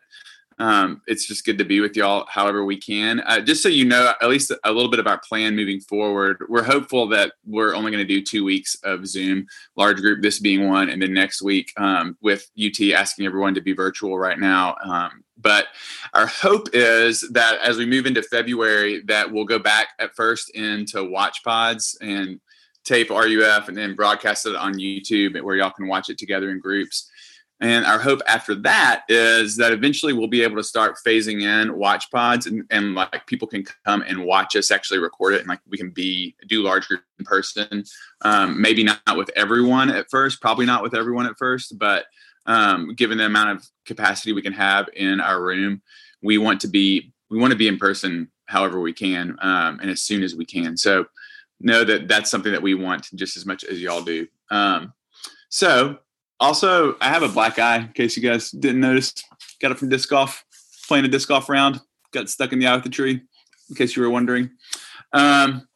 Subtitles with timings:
[0.61, 3.21] um, it's just good to be with y'all however we can.
[3.21, 6.45] Uh, just so you know, at least a little bit of our plan moving forward,
[6.49, 10.39] we're hopeful that we're only going to do two weeks of Zoom, large group, this
[10.39, 14.39] being one, and then next week um, with UT asking everyone to be virtual right
[14.39, 14.77] now.
[14.85, 15.69] Um, but
[16.13, 20.51] our hope is that as we move into February, that we'll go back at first
[20.51, 22.39] into watch pods and
[22.85, 26.61] tape RUF and then broadcast it on YouTube where y'all can watch it together in
[26.61, 27.10] groups.
[27.61, 31.77] And our hope after that is that eventually we'll be able to start phasing in
[31.77, 35.49] watch pods and, and like people can come and watch us actually record it and
[35.49, 37.85] like we can be do large in person.
[38.23, 42.07] Um, maybe not, not with everyone at first, probably not with everyone at first, but
[42.47, 45.83] um, given the amount of capacity we can have in our room,
[46.23, 49.91] we want to be we want to be in person however we can um, and
[49.91, 50.77] as soon as we can.
[50.79, 51.05] So
[51.61, 54.27] know that that's something that we want just as much as y'all do.
[54.51, 54.95] Um,
[55.51, 55.99] so
[56.41, 59.13] also, I have a black eye, in case you guys didn't notice.
[59.61, 60.45] Got it from disc golf,
[60.89, 61.81] playing a disc golf round.
[62.13, 63.21] Got stuck in the eye of the tree,
[63.69, 64.51] in case you were wondering.
[65.13, 65.69] Um,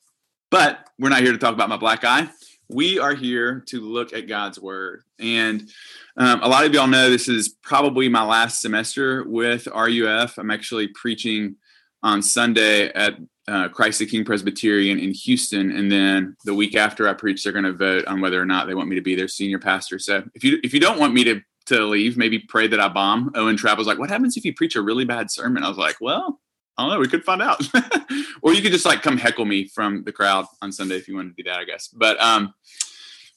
[0.50, 2.28] but we're not here to talk about my black eye.
[2.68, 5.02] We are here to look at God's word.
[5.18, 5.68] And
[6.16, 10.38] um, a lot of y'all know this is probably my last semester with RUF.
[10.38, 11.56] I'm actually preaching
[12.02, 17.08] on Sunday at uh, Christ the King Presbyterian in Houston, and then the week after
[17.08, 19.14] I preach, they're going to vote on whether or not they want me to be
[19.14, 19.98] their senior pastor.
[19.98, 22.88] So if you if you don't want me to to leave, maybe pray that I
[22.88, 23.32] bomb.
[23.34, 25.78] Owen Trapp was like, "What happens if you preach a really bad sermon?" I was
[25.78, 26.40] like, "Well,
[26.78, 27.00] I don't know.
[27.00, 27.62] We could find out,
[28.42, 31.14] or you could just like come heckle me from the crowd on Sunday if you
[31.14, 32.54] want to do that, I guess." But um,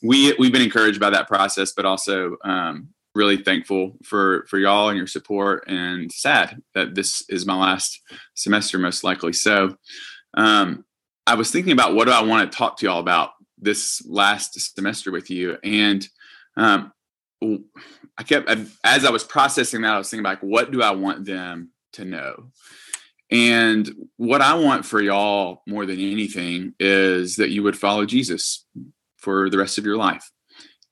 [0.01, 4.90] we we've been encouraged by that process, but also um, really thankful for for y'all
[4.90, 8.00] and your support and sad that this is my last
[8.36, 9.34] semester most likely.
[9.34, 9.76] So
[10.38, 10.86] um,
[11.26, 14.54] i was thinking about what do i want to talk to y'all about this last
[14.76, 16.08] semester with you and
[16.56, 16.92] um,
[17.42, 18.50] i kept
[18.84, 22.06] as i was processing that i was thinking like what do i want them to
[22.06, 22.50] know?
[23.30, 28.66] And what i want for y'all more than anything is that you would follow jesus
[29.18, 30.30] for the rest of your life.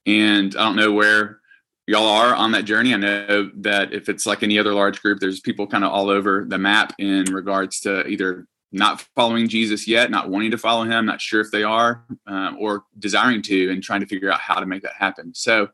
[0.05, 1.39] And i don't know where
[1.87, 2.93] y'all are on that journey.
[2.93, 6.09] I know that if it's like any other large group, there's people kind of all
[6.09, 10.83] over the map in regards to either not following Jesus yet, not wanting to follow
[10.83, 14.41] him, not sure if they are, um, or desiring to, and trying to figure out
[14.41, 15.33] how to make that happen.
[15.33, 15.69] So,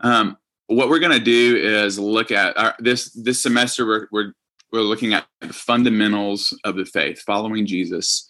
[0.00, 3.86] um, what we're going to do is look at our, this this semester.
[3.86, 4.32] We're, we're
[4.72, 8.28] we're looking at the fundamentals of the faith, following Jesus,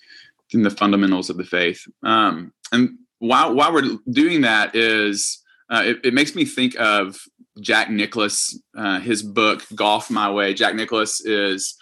[0.51, 1.87] in the fundamentals of the faith.
[2.03, 5.44] Um, and while while we're doing that, is
[5.75, 7.19] uh, it, it, makes me think of
[7.61, 10.55] Jack Nicklaus, uh, his book Golf My Way.
[10.55, 11.77] Jack Nicklaus is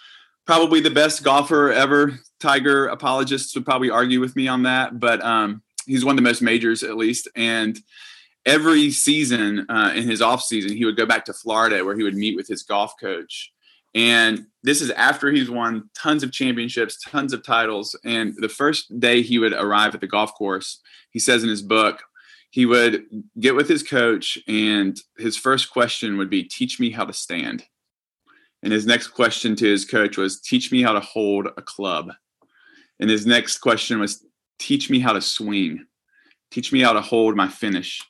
[0.45, 2.19] probably the best golfer ever.
[2.39, 6.41] Tiger apologists would probably argue with me on that, but um, he's won the most
[6.41, 7.27] majors at least.
[7.35, 7.79] And
[8.45, 12.03] every season uh, in his off season, he would go back to Florida where he
[12.03, 13.51] would meet with his golf coach.
[13.95, 17.95] And this is after he's won tons of championships, tons of titles.
[18.03, 20.81] And the first day he would arrive at the golf course,
[21.11, 22.01] he says in his book,
[22.53, 23.07] he would
[23.39, 27.65] get with his coach and his first question would be teach me how to stand.
[28.61, 32.11] And his next question to his coach was teach me how to hold a club.
[32.99, 34.23] And his next question was
[34.59, 35.87] teach me how to swing.
[36.51, 38.03] Teach me how to hold my finish.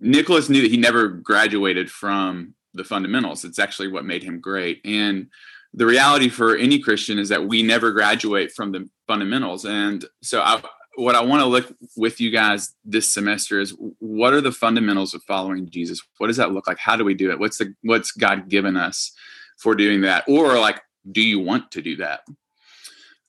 [0.00, 3.44] Nicklaus knew that he never graduated from the fundamentals.
[3.44, 4.80] It's actually what made him great.
[4.84, 5.28] And
[5.74, 9.64] the reality for any christian is that we never graduate from the fundamentals.
[9.64, 10.60] And so I,
[10.98, 15.14] what I want to look with you guys this semester is what are the fundamentals
[15.14, 16.02] of following Jesus?
[16.18, 16.78] What does that look like?
[16.78, 17.38] How do we do it?
[17.38, 19.12] What's the what's God given us
[19.58, 20.24] for doing that?
[20.26, 20.80] Or like,
[21.10, 22.20] do you want to do that?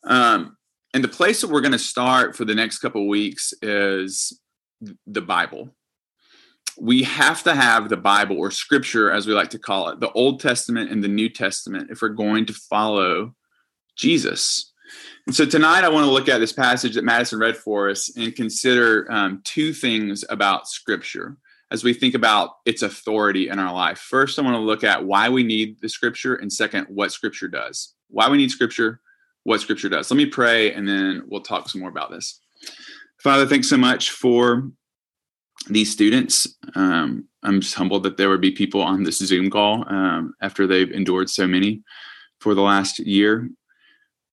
[0.03, 0.57] Um,
[0.95, 4.41] and the place that we're going to start for the next couple weeks is
[5.05, 5.69] the Bible.
[6.79, 10.11] We have to have the Bible or Scripture, as we like to call it, the
[10.13, 13.35] Old Testament and the New Testament, if we're going to follow
[13.95, 14.68] Jesus.
[15.27, 18.15] And so tonight, I want to look at this passage that Madison read for us
[18.15, 21.37] and consider um, two things about Scripture
[21.71, 23.99] as we think about its authority in our life.
[23.99, 27.47] First, I want to look at why we need the Scripture, and second, what Scripture
[27.47, 27.93] does.
[28.09, 29.01] Why we need Scripture,
[29.43, 30.09] what Scripture does.
[30.09, 32.39] Let me pray, and then we'll talk some more about this.
[33.21, 34.71] Father, thanks so much for
[35.67, 36.47] these students.
[36.75, 40.65] Um, I'm just humbled that there would be people on this Zoom call um, after
[40.65, 41.83] they've endured so many
[42.39, 43.49] for the last year.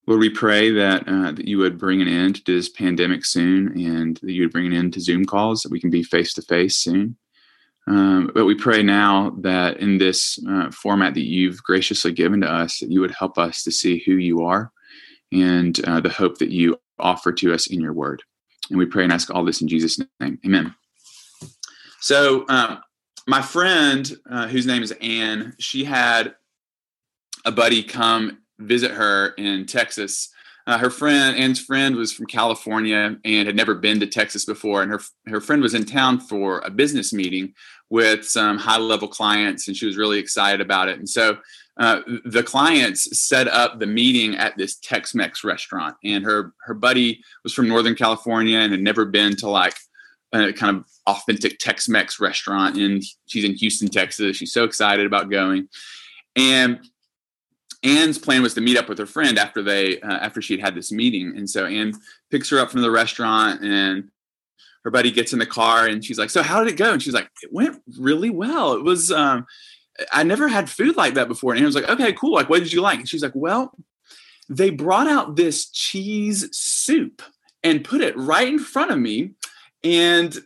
[0.06, 3.72] Lord, we pray that uh, that you would bring an end to this pandemic soon,
[3.80, 6.32] and that you would bring an end to Zoom calls, that we can be face
[6.34, 7.16] to face soon.
[7.88, 12.50] Um, but we pray now that in this uh, format that you've graciously given to
[12.50, 14.72] us, that you would help us to see who you are
[15.32, 18.22] and uh, the hope that you offer to us in your word.
[18.70, 20.38] And we pray and ask all this in Jesus' name.
[20.44, 20.74] Amen.
[22.00, 22.80] So, um,
[23.28, 26.34] my friend, uh, whose name is Anne, she had
[27.44, 30.32] a buddy come visit her in Texas.
[30.66, 34.82] Uh, her friend, Anne's friend, was from California and had never been to Texas before.
[34.82, 37.54] And her her friend was in town for a business meeting
[37.88, 40.98] with some high level clients, and she was really excited about it.
[40.98, 41.38] And so
[41.78, 47.22] uh, the clients set up the meeting at this Tex-Mex restaurant, and her her buddy
[47.44, 49.76] was from Northern California and had never been to like
[50.32, 52.76] a kind of authentic Tex-Mex restaurant.
[52.76, 54.36] And she's in Houston, Texas.
[54.36, 55.68] She's so excited about going,
[56.34, 56.80] and
[57.82, 60.74] Anne's plan was to meet up with her friend after they uh, after she'd had
[60.74, 61.94] this meeting, and so Anne
[62.30, 64.10] picks her up from the restaurant and
[64.84, 67.02] her buddy gets in the car and she's like, "So how did it go?" And
[67.02, 68.74] she's like, "It went really well.
[68.74, 69.46] It was um,
[70.12, 71.52] I never had food like that before.
[71.52, 72.34] And he was like, okay, cool.
[72.34, 72.98] Like, what did you like?
[72.98, 73.72] And she's like, well,
[74.48, 77.22] they brought out this cheese soup
[77.62, 79.32] and put it right in front of me.
[79.82, 80.36] And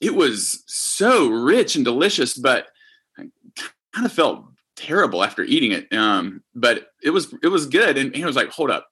[0.00, 2.68] it was so rich and delicious, but
[3.18, 3.28] I
[3.92, 4.44] kind of felt
[4.78, 5.92] terrible after eating it.
[5.92, 7.98] Um, but it was it was good.
[7.98, 8.86] And he was like, hold up,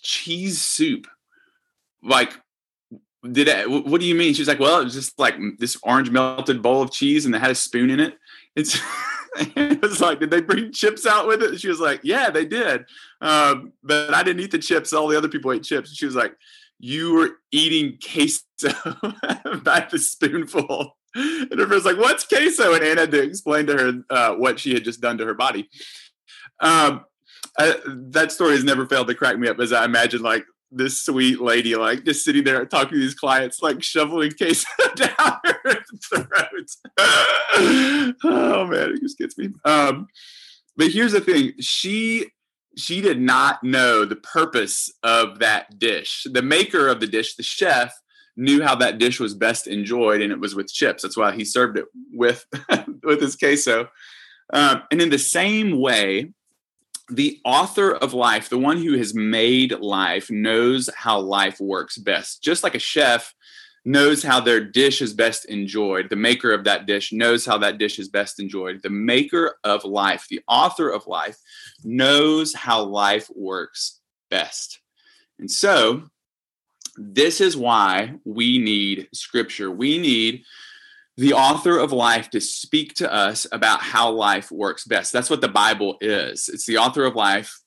[0.00, 1.06] cheese soup.
[2.02, 2.32] Like,
[3.30, 4.34] did it, what do you mean?
[4.34, 7.40] She's like, well, it was just like this orange melted bowl of cheese and it
[7.40, 8.16] had a spoon in it.
[8.56, 8.78] It's
[9.36, 11.60] it was like, did they bring chips out with it?
[11.60, 12.84] she was like, yeah, they did.
[13.20, 14.92] Um, but I didn't eat the chips.
[14.92, 15.94] All the other people ate chips.
[15.94, 16.34] She was like,
[16.80, 18.72] you were eating queso
[19.62, 20.96] by the spoonful.
[21.14, 22.72] And was like, what's queso?
[22.72, 25.34] And Anna had to explain to her uh, what she had just done to her
[25.34, 25.68] body.
[26.60, 27.04] Um,
[27.58, 31.02] I, that story has never failed to crack me up as I imagine like this
[31.02, 35.84] sweet lady, like just sitting there talking to these clients, like shoveling queso down her
[36.04, 36.70] throat.
[38.24, 39.50] oh man, it just gets me.
[39.64, 40.06] Um,
[40.76, 42.28] but here's the thing: she
[42.76, 46.26] she did not know the purpose of that dish.
[46.30, 47.92] The maker of the dish, the chef,
[48.36, 51.02] knew how that dish was best enjoyed, and it was with chips.
[51.02, 52.44] That's why he served it with
[53.02, 53.88] with his queso.
[54.52, 56.32] Um, and in the same way,
[57.10, 62.42] the author of life, the one who has made life, knows how life works best.
[62.42, 63.34] Just like a chef
[63.84, 67.78] knows how their dish is best enjoyed, the maker of that dish knows how that
[67.78, 68.82] dish is best enjoyed.
[68.82, 71.38] The maker of life, the author of life,
[71.82, 74.80] knows how life works best.
[75.38, 76.04] And so,
[76.96, 79.70] this is why we need scripture.
[79.70, 80.44] We need
[81.16, 85.12] the author of life to speak to us about how life works best.
[85.12, 86.48] That's what the Bible is.
[86.48, 87.58] It's the author of life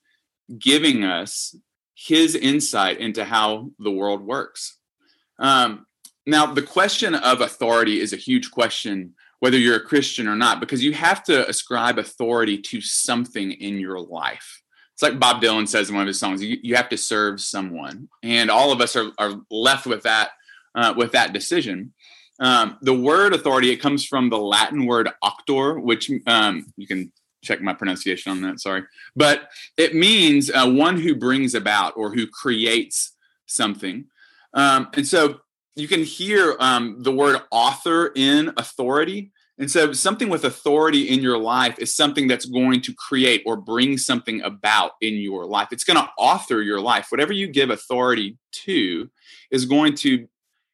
[0.58, 1.56] giving us
[1.96, 4.78] his insight into how the world works.
[5.40, 5.86] Um,
[6.26, 10.60] now, the question of authority is a huge question, whether you're a Christian or not,
[10.60, 14.62] because you have to ascribe authority to something in your life.
[14.94, 17.42] It's like Bob Dylan says in one of his songs, you, you have to serve
[17.42, 18.08] someone.
[18.22, 20.30] And all of us are, are left with that,
[20.76, 21.94] uh, with that decision.
[22.40, 27.12] Um, the word authority, it comes from the Latin word auctor, which um, you can
[27.44, 28.84] check my pronunciation on that, sorry.
[29.16, 33.12] But it means uh, one who brings about or who creates
[33.46, 34.06] something.
[34.54, 35.42] Um, and so
[35.76, 39.32] you can hear um, the word author in authority.
[39.60, 43.56] And so something with authority in your life is something that's going to create or
[43.56, 45.68] bring something about in your life.
[45.72, 47.08] It's going to author your life.
[47.10, 49.10] Whatever you give authority to
[49.52, 50.28] is going to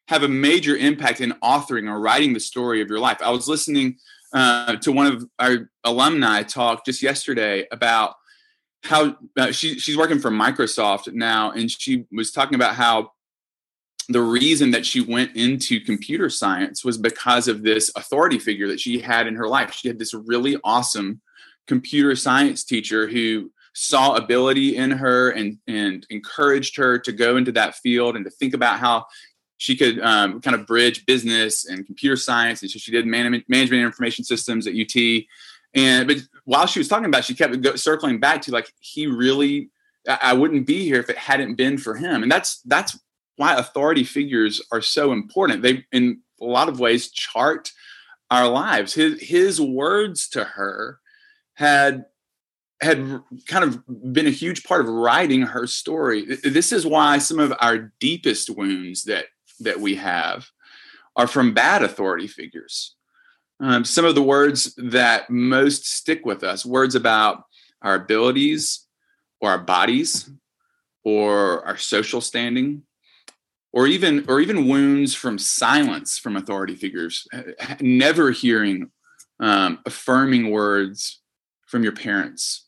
[0.07, 3.21] have a major impact in authoring or writing the story of your life.
[3.21, 3.97] I was listening
[4.33, 8.15] uh, to one of our alumni talk just yesterday about
[8.83, 13.11] how uh, she, she's working for Microsoft now, and she was talking about how
[14.09, 18.79] the reason that she went into computer science was because of this authority figure that
[18.79, 19.71] she had in her life.
[19.71, 21.21] She had this really awesome
[21.67, 27.51] computer science teacher who saw ability in her and and encouraged her to go into
[27.51, 29.05] that field and to think about how
[29.57, 32.61] she could um, kind of bridge business and computer science.
[32.61, 35.25] And so she did management management information systems at ut
[35.75, 39.05] and but while she was talking about it, she kept circling back to like he
[39.07, 39.69] really
[40.07, 42.23] i wouldn't be here if it hadn't been for him.
[42.23, 42.97] And that's that's
[43.39, 47.71] why authority figures are so important they in a lot of ways chart
[48.29, 50.99] our lives his his words to her
[51.55, 52.05] had
[52.81, 56.25] had kind of been a huge part of writing her story.
[56.43, 59.25] This is why some of our deepest wounds that
[59.59, 60.47] that we have
[61.15, 62.95] are from bad authority figures.
[63.59, 67.43] Um, some of the words that most stick with us, words about
[67.81, 68.87] our abilities
[69.41, 70.29] or our bodies
[71.03, 72.83] or our social standing
[73.71, 77.27] or even or even wounds from silence from authority figures
[77.79, 78.89] never hearing
[79.39, 81.21] um, affirming words
[81.67, 82.67] from your parents.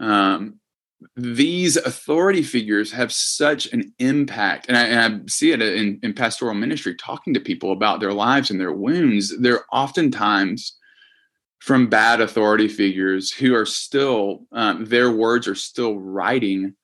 [0.00, 0.60] Um,
[1.16, 6.14] these authority figures have such an impact and I, and I see it in, in,
[6.14, 9.36] pastoral ministry talking to people about their lives and their wounds.
[9.38, 10.76] They're oftentimes
[11.60, 16.74] from bad authority figures who are still um, their words are still writing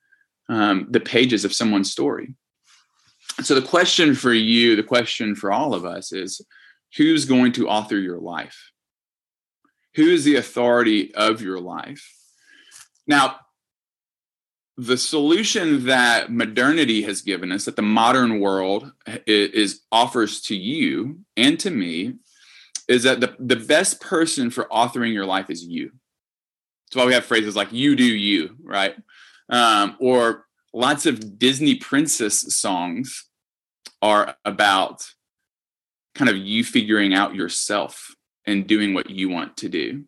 [0.51, 2.35] um, the pages of someone's story
[3.43, 6.41] so the question for you the question for all of us is
[6.97, 8.71] who's going to author your life
[9.95, 12.05] who is the authority of your life
[13.11, 13.41] now,
[14.77, 18.93] the solution that modernity has given us, that the modern world
[19.27, 22.15] is, offers to you and to me,
[22.89, 25.91] is that the, the best person for authoring your life is you.
[26.87, 28.97] That's why we have phrases like "you do you," right?
[29.49, 33.27] Um, or lots of Disney princess songs
[34.03, 35.05] are about
[36.15, 38.15] kind of you figuring out yourself
[38.47, 40.05] and doing what you want to do.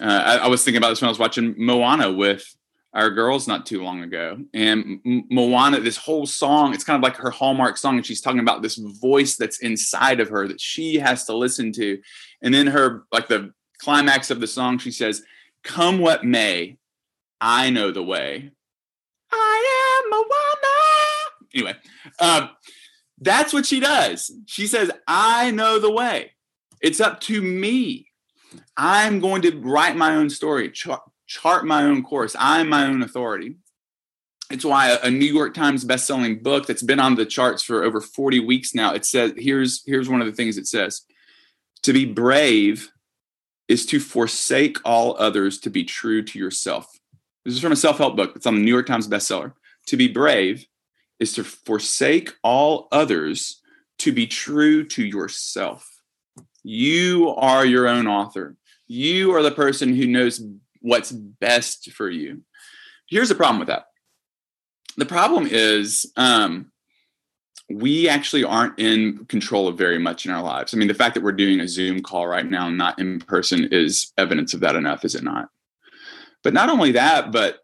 [0.00, 2.54] Uh, I, I, was thinking about this when I was watching Moana with
[2.94, 4.38] our girls not too long ago.
[4.54, 7.96] And Moana, this whole song, it's kind of like her hallmark song.
[7.96, 11.72] And she's talking about this voice that's inside of her that she has to listen
[11.72, 11.98] to.
[12.42, 15.22] And then her, like the climax of the song, she says,
[15.64, 16.78] Come what may,
[17.40, 18.50] I know the way.
[19.30, 21.48] I am Moana.
[21.54, 21.76] Anyway,
[22.20, 22.50] um,
[23.20, 24.30] that's what she does.
[24.46, 26.32] She says, I know the way.
[26.80, 28.08] It's up to me
[28.76, 32.36] I'm going to write my own story, chart, my own course.
[32.38, 33.56] I'm my own authority.
[34.50, 37.82] It's why a, a New York Times best-selling book that's been on the charts for
[37.82, 38.94] over 40 weeks now.
[38.94, 41.02] It says here's here's one of the things it says:
[41.82, 42.90] to be brave
[43.66, 46.86] is to forsake all others to be true to yourself.
[47.44, 48.32] This is from a self-help book.
[48.36, 49.52] It's on the New York Times bestseller.
[49.88, 50.66] To be brave
[51.20, 53.60] is to forsake all others
[53.98, 56.00] to be true to yourself.
[56.62, 58.56] You are your own author.
[58.86, 60.40] You are the person who knows
[60.80, 62.42] what's best for you.
[63.08, 63.86] Here's the problem with that.
[64.96, 66.72] The problem is um,
[67.70, 70.72] we actually aren't in control of very much in our lives.
[70.72, 73.68] I mean, the fact that we're doing a Zoom call right now, not in person,
[73.70, 75.48] is evidence of that enough, is it not?
[76.42, 77.60] But not only that, but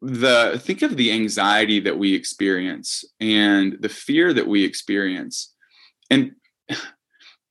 [0.00, 5.54] the think of the anxiety that we experience and the fear that we experience
[6.10, 6.32] and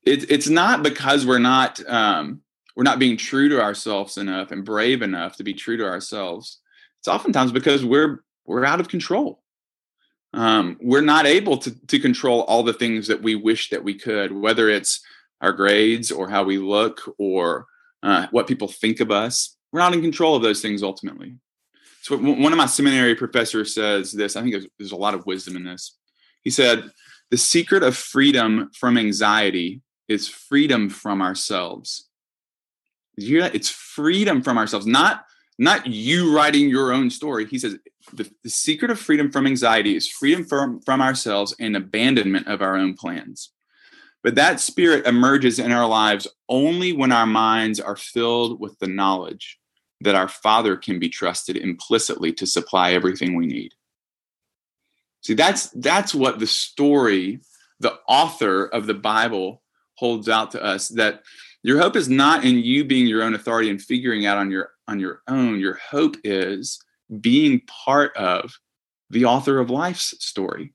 [0.04, 2.42] it, it's not because we're not um,
[2.76, 6.60] we're not being true to ourselves enough and brave enough to be true to ourselves.
[7.00, 9.42] It's oftentimes because we're we're out of control.
[10.34, 13.94] Um, we're not able to to control all the things that we wish that we
[13.94, 15.00] could, whether it's
[15.40, 17.66] our grades or how we look or
[18.02, 19.56] uh, what people think of us.
[19.72, 21.36] We're not in control of those things ultimately.
[22.02, 24.34] So one of my seminary professors says this.
[24.34, 25.96] I think there's, there's a lot of wisdom in this.
[26.42, 26.90] He said,
[27.30, 32.08] "The secret of freedom from anxiety is freedom from ourselves.
[33.16, 33.54] Did you hear that?
[33.54, 35.24] It's freedom from ourselves, not
[35.58, 37.46] not you writing your own story.
[37.46, 37.76] He says
[38.12, 42.62] the, the secret of freedom from anxiety is freedom from, from ourselves and abandonment of
[42.62, 43.52] our own plans.
[44.24, 48.86] But that spirit emerges in our lives only when our minds are filled with the
[48.86, 49.58] knowledge
[50.02, 53.74] that our Father can be trusted implicitly to supply everything we need.
[55.22, 57.40] See, that's that's what the story,
[57.80, 59.62] the author of the Bible
[59.94, 61.22] holds out to us that
[61.62, 64.70] your hope is not in you being your own authority and figuring out on your
[64.88, 65.60] on your own.
[65.60, 66.82] Your hope is
[67.20, 68.52] being part of
[69.10, 70.72] the author of life's story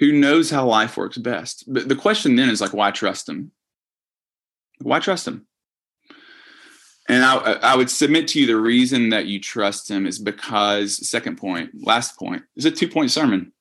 [0.00, 1.64] who knows how life works best.
[1.66, 3.52] But the question then is like why trust him?
[4.80, 5.46] Why trust him
[7.10, 11.08] and I, I would submit to you the reason that you trust him is because
[11.08, 13.52] second point last point is a two point sermon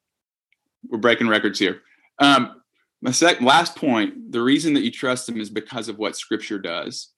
[0.87, 1.81] we're breaking records here.
[2.19, 2.61] Um,
[3.01, 6.59] my second last point: the reason that you trust him is because of what Scripture
[6.59, 7.09] does.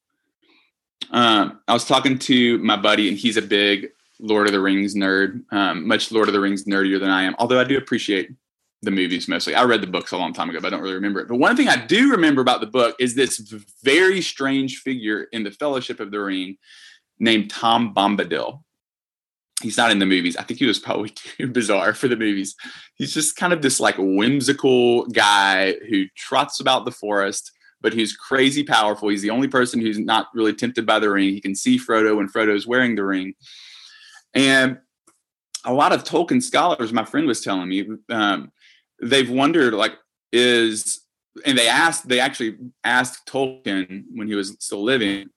[1.11, 4.95] Um, I was talking to my buddy, and he's a big Lord of the Rings
[4.95, 7.35] nerd, um, much Lord of the Rings nerdier than I am.
[7.39, 8.29] Although I do appreciate
[8.81, 9.53] the movies mostly.
[9.53, 11.27] I read the books a long time ago, but I don't really remember it.
[11.27, 15.43] But one thing I do remember about the book is this very strange figure in
[15.43, 16.57] the Fellowship of the Ring
[17.19, 18.63] named Tom Bombadil.
[19.61, 20.35] He's not in the movies.
[20.35, 22.55] I think he was probably too bizarre for the movies.
[22.95, 28.15] He's just kind of this like whimsical guy who trots about the forest, but he's
[28.15, 29.09] crazy powerful.
[29.09, 31.29] He's the only person who's not really tempted by the ring.
[31.29, 33.35] He can see Frodo when Frodo's wearing the ring.
[34.33, 34.79] And
[35.65, 38.51] a lot of Tolkien scholars, my friend was telling me, um,
[39.01, 39.93] they've wondered like
[40.31, 41.01] is
[41.45, 45.29] and they asked they actually asked Tolkien when he was still living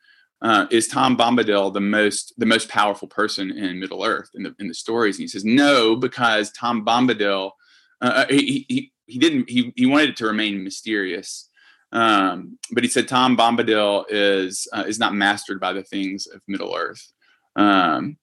[0.45, 4.55] uh, is Tom Bombadil the most the most powerful person in Middle Earth in the
[4.59, 5.17] in the stories?
[5.17, 7.51] And he says no because Tom Bombadil
[8.03, 11.49] uh, uh he, he he didn't he he wanted it to remain mysterious.
[11.93, 16.43] Um, but he said Tom Bombadil is uh, is not mastered by the things of
[16.47, 17.13] Middle Earth.
[17.57, 18.19] Um,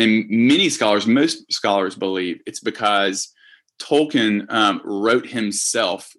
[0.00, 3.32] and many scholars, most scholars believe it's because
[3.82, 6.14] Tolkien um, wrote himself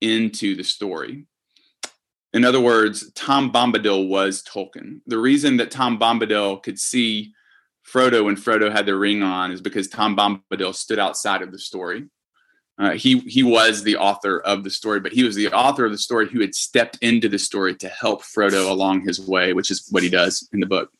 [0.00, 1.26] into the story.
[2.32, 5.00] In other words, Tom Bombadil was Tolkien.
[5.06, 7.32] The reason that Tom Bombadil could see
[7.90, 11.58] Frodo when Frodo had the ring on is because Tom Bombadil stood outside of the
[11.58, 12.04] story.
[12.78, 15.90] Uh, he he was the author of the story, but he was the author of
[15.90, 19.70] the story who had stepped into the story to help Frodo along his way, which
[19.70, 20.90] is what he does in the book.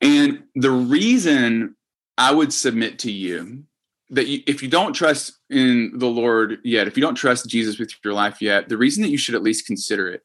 [0.00, 1.74] And the reason
[2.16, 3.64] I would submit to you
[4.10, 7.78] that you, if you don't trust in the Lord yet, if you don't trust Jesus
[7.78, 10.22] with your life yet, the reason that you should at least consider it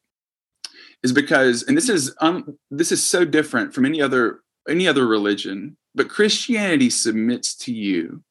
[1.02, 5.06] is because, and this is um, this is so different from any other any other
[5.06, 8.22] religion, but Christianity submits to you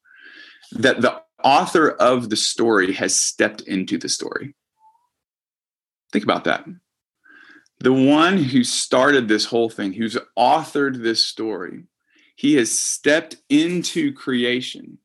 [0.72, 4.56] that the author of the story has stepped into the story.
[6.14, 6.66] Think about that.
[7.80, 11.84] The one who started this whole thing, who's authored this story,
[12.36, 15.00] he has stepped into creation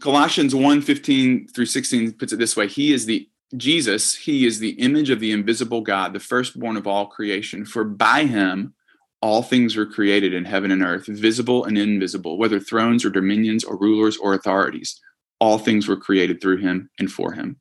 [0.00, 4.58] Colossians 1 15 through 16 puts it this way He is the Jesus, he is
[4.58, 7.66] the image of the invisible God, the firstborn of all creation.
[7.66, 8.74] For by him
[9.20, 13.62] all things were created in heaven and earth, visible and invisible, whether thrones or dominions
[13.62, 15.00] or rulers or authorities.
[15.38, 17.60] All things were created through him and for him.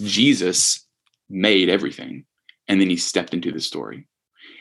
[0.00, 0.86] Jesus
[1.28, 2.24] made everything,
[2.66, 4.06] and then he stepped into the story.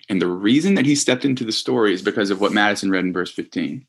[0.10, 3.06] And the reason that he stepped into the story is because of what Madison read
[3.06, 3.88] in verse 15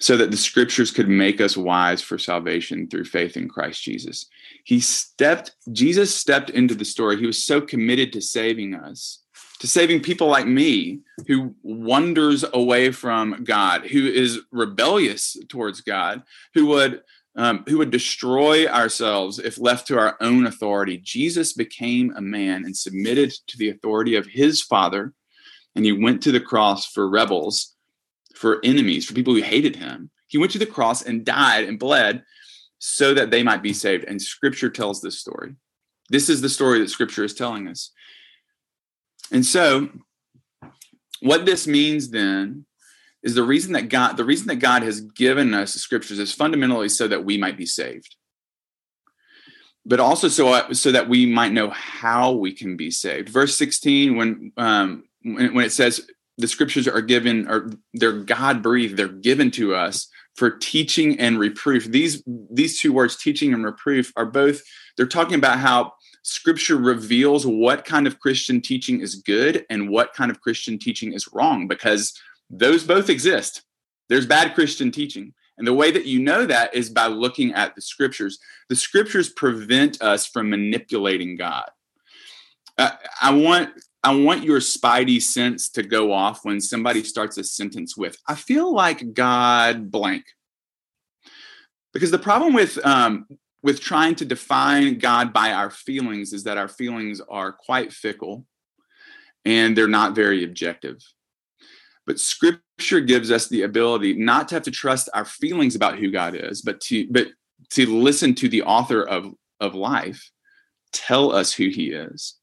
[0.00, 4.26] so that the scriptures could make us wise for salvation through faith in Christ Jesus.
[4.64, 7.18] He stepped, Jesus stepped into the story.
[7.18, 9.22] He was so committed to saving us,
[9.60, 16.22] to saving people like me who wanders away from God, who is rebellious towards God,
[16.54, 17.02] who would
[17.34, 20.98] um, who would destroy ourselves if left to our own authority.
[20.98, 25.14] Jesus became a man and submitted to the authority of his Father,
[25.74, 27.74] and he went to the cross for rebels
[28.34, 30.10] for enemies, for people who hated him.
[30.28, 32.24] He went to the cross and died and bled
[32.78, 34.04] so that they might be saved.
[34.04, 35.54] And scripture tells this story.
[36.08, 37.92] This is the story that scripture is telling us.
[39.30, 39.88] And so,
[41.20, 42.66] what this means then
[43.22, 46.32] is the reason that God, the reason that God has given us the scriptures is
[46.32, 48.16] fundamentally so that we might be saved.
[49.86, 53.28] But also so, so that we might know how we can be saved.
[53.28, 56.06] Verse 16, when um, when it says,
[56.38, 61.38] the scriptures are given or they're god breathed they're given to us for teaching and
[61.38, 61.84] reproof.
[61.84, 64.62] These these two words teaching and reproof are both
[64.96, 65.92] they're talking about how
[66.22, 71.12] scripture reveals what kind of christian teaching is good and what kind of christian teaching
[71.12, 72.18] is wrong because
[72.48, 73.62] those both exist.
[74.08, 75.34] There's bad christian teaching.
[75.58, 78.38] And the way that you know that is by looking at the scriptures.
[78.68, 81.70] The scriptures prevent us from manipulating god.
[82.78, 83.70] Uh, I want
[84.04, 88.34] I want your spidey sense to go off when somebody starts a sentence with, I
[88.34, 90.24] feel like God blank.
[91.92, 93.26] Because the problem with, um,
[93.62, 98.44] with trying to define God by our feelings is that our feelings are quite fickle
[99.44, 100.98] and they're not very objective.
[102.04, 106.10] But scripture gives us the ability not to have to trust our feelings about who
[106.10, 107.28] God is, but to but
[107.70, 110.30] to listen to the author of, of life
[110.92, 112.38] tell us who he is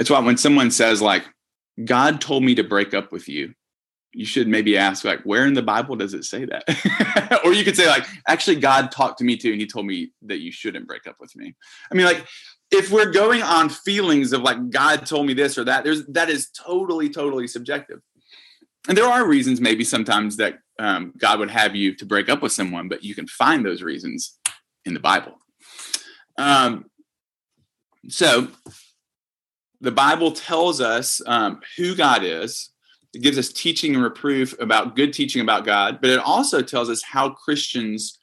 [0.00, 1.24] it's why when someone says like
[1.84, 3.54] god told me to break up with you
[4.14, 7.40] you should maybe ask like where in the bible does it say that?
[7.44, 10.12] Or you could say like actually god talked to me too and he told me
[10.22, 11.54] that you shouldn't break up with me.
[11.90, 12.24] I mean like
[12.70, 16.30] if we're going on feelings of like god told me this or that there's that
[16.30, 18.00] is totally totally subjective.
[18.88, 22.42] And there are reasons maybe sometimes that um, God would have you to break up
[22.42, 24.38] with someone, but you can find those reasons
[24.84, 25.38] in the Bible.
[26.36, 26.86] Um,
[28.08, 28.48] so
[29.84, 32.70] the Bible tells us um, who God is.
[33.12, 36.90] It gives us teaching and reproof about good teaching about God, but it also tells
[36.90, 38.18] us how Christians,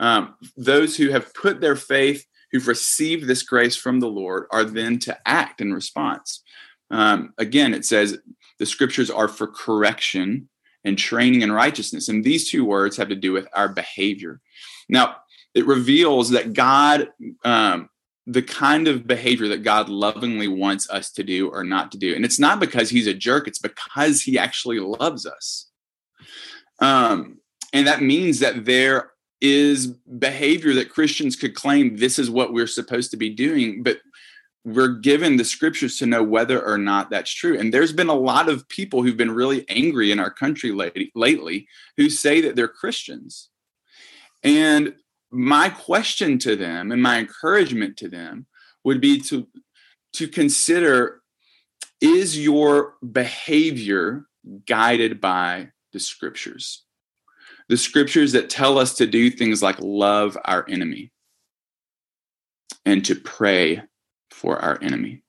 [0.00, 4.64] um, those who have put their faith, who've received this grace from the Lord, are
[4.64, 6.42] then to act in response.
[6.90, 8.18] Um, again, it says
[8.58, 10.48] the scriptures are for correction
[10.84, 12.08] and training in righteousness.
[12.08, 14.40] And these two words have to do with our behavior.
[14.88, 15.16] Now,
[15.54, 17.08] it reveals that God,
[17.44, 17.88] um,
[18.26, 22.14] the kind of behavior that God lovingly wants us to do or not to do.
[22.14, 25.70] And it's not because he's a jerk, it's because he actually loves us.
[26.78, 27.38] Um,
[27.72, 32.66] and that means that there is behavior that Christians could claim this is what we're
[32.68, 33.98] supposed to be doing, but
[34.64, 37.58] we're given the scriptures to know whether or not that's true.
[37.58, 41.10] And there's been a lot of people who've been really angry in our country lately,
[41.16, 43.48] lately who say that they're Christians.
[44.44, 44.94] And
[45.32, 48.46] my question to them and my encouragement to them
[48.84, 49.48] would be to
[50.12, 51.22] to consider
[52.02, 54.26] is your behavior
[54.66, 56.84] guided by the scriptures?
[57.68, 61.12] The scriptures that tell us to do things like love our enemy
[62.84, 63.82] and to pray
[64.30, 65.22] for our enemy.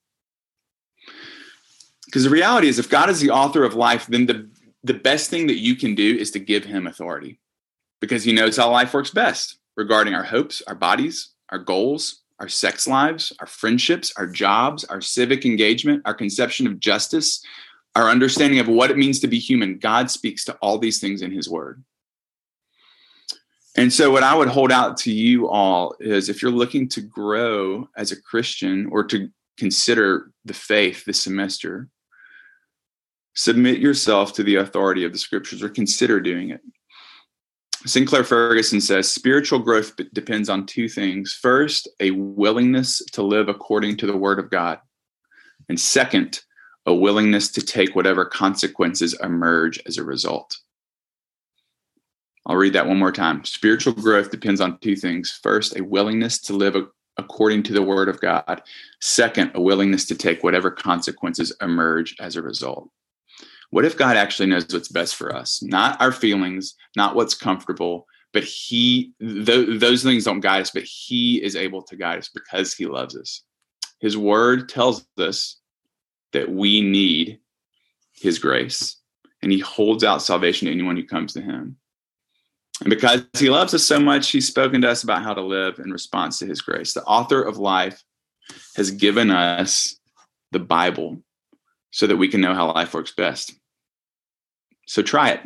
[2.06, 4.50] Because the reality is if god is the author of life then the
[4.84, 7.40] the best thing that you can do is to give him authority
[8.02, 12.50] because he knows how life works best regarding our hopes, our bodies, our goals, our
[12.50, 17.44] sex lives, our friendships, our jobs, our civic engagement, our conception of justice,
[17.96, 19.78] our understanding of what it means to be human.
[19.78, 21.84] God speaks to all these things in His Word.
[23.76, 27.02] And so, what I would hold out to you all is if you're looking to
[27.02, 31.90] grow as a Christian or to consider the faith this semester,
[33.36, 36.62] submit yourself to the authority of the scriptures or consider doing it.
[37.86, 41.34] Sinclair Ferguson says spiritual growth depends on two things.
[41.34, 44.80] First, a willingness to live according to the word of God.
[45.68, 46.42] And second,
[46.86, 50.58] a willingness to take whatever consequences emerge as a result.
[52.46, 53.44] I'll read that one more time.
[53.46, 55.40] Spiritual growth depends on two things.
[55.44, 56.76] First, a willingness to live
[57.18, 58.62] according to the word of God.
[59.02, 62.90] Second, a willingness to take whatever consequences emerge as a result.
[63.74, 65.64] What if God actually knows what's best for us?
[65.64, 70.84] Not our feelings, not what's comfortable, but He, th- those things don't guide us, but
[70.84, 73.42] He is able to guide us because He loves us.
[74.00, 75.60] His word tells us
[76.34, 77.40] that we need
[78.14, 78.98] His grace,
[79.42, 81.78] and He holds out salvation to anyone who comes to Him.
[82.82, 85.80] And because He loves us so much, He's spoken to us about how to live
[85.80, 86.94] in response to His grace.
[86.94, 88.04] The author of life
[88.76, 89.96] has given us
[90.52, 91.24] the Bible
[91.90, 93.56] so that we can know how life works best.
[94.94, 95.42] So try it.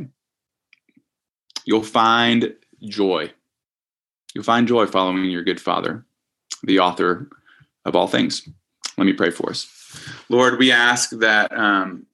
[1.63, 3.31] You'll find joy.
[4.35, 6.05] You'll find joy following your good Father,
[6.63, 7.29] the author
[7.85, 8.45] of all things.
[8.97, 9.65] Let me pray for us.
[10.27, 12.05] Lord, we ask that um,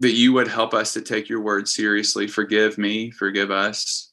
[0.00, 2.26] that you would help us to take your word seriously.
[2.26, 4.10] Forgive me, forgive us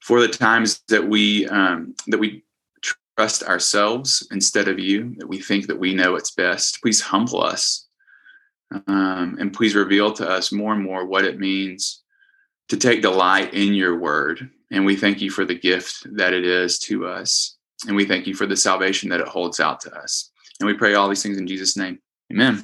[0.00, 2.42] for the times that we um, that we
[3.16, 5.14] trust ourselves instead of you.
[5.18, 6.82] That we think that we know what's best.
[6.82, 7.86] Please humble us
[8.86, 12.02] um, and please reveal to us more and more what it means
[12.68, 14.50] to take delight in your word.
[14.70, 17.56] And we thank you for the gift that it is to us.
[17.86, 20.30] And we thank you for the salvation that it holds out to us.
[20.60, 21.98] And we pray all these things in Jesus' name.
[22.32, 22.62] Amen.